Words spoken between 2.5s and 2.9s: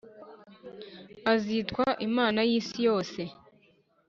isi